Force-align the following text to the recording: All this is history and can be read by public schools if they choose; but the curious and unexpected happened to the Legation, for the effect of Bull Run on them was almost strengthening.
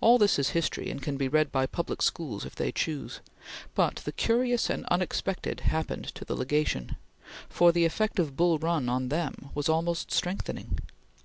All 0.00 0.18
this 0.18 0.36
is 0.40 0.48
history 0.48 0.90
and 0.90 1.00
can 1.00 1.16
be 1.16 1.28
read 1.28 1.52
by 1.52 1.66
public 1.66 2.02
schools 2.02 2.44
if 2.44 2.56
they 2.56 2.72
choose; 2.72 3.20
but 3.76 3.98
the 4.04 4.10
curious 4.10 4.68
and 4.68 4.84
unexpected 4.86 5.60
happened 5.60 6.12
to 6.16 6.24
the 6.24 6.34
Legation, 6.34 6.96
for 7.48 7.70
the 7.70 7.84
effect 7.84 8.18
of 8.18 8.36
Bull 8.36 8.58
Run 8.58 8.88
on 8.88 9.10
them 9.10 9.50
was 9.54 9.68
almost 9.68 10.10
strengthening. 10.10 10.80